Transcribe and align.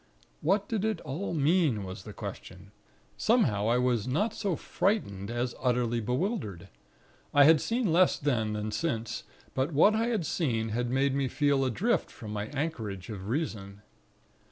What 0.41 0.67
did 0.67 0.83
it 0.83 0.99
all 1.01 1.31
mean? 1.35 1.83
was 1.83 2.05
the 2.05 2.11
question; 2.11 2.71
somehow 3.17 3.67
I 3.67 3.77
was 3.77 4.07
not 4.07 4.33
so 4.33 4.55
frightened, 4.55 5.29
as 5.29 5.53
utterly 5.61 5.99
bewildered. 5.99 6.69
I 7.35 7.43
had 7.43 7.61
seen 7.61 7.93
less 7.93 8.17
then, 8.17 8.53
than 8.53 8.71
since; 8.71 9.25
but 9.53 9.73
what 9.73 9.93
I 9.93 10.07
had 10.07 10.25
seen, 10.25 10.69
had 10.69 10.89
made 10.89 11.13
me 11.13 11.27
feel 11.27 11.63
adrift 11.63 12.09
from 12.09 12.33
my 12.33 12.47
anchorage 12.47 13.09
of 13.11 13.29
Reason. 13.29 13.83